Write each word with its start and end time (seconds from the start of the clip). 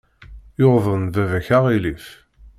Yuḍen 0.59 1.03
baba-k 1.13 1.47
aɣilif. 1.57 2.05